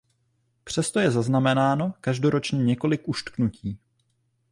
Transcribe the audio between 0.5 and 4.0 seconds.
Přesto je zaznamenáno každoročně několik uštknutí.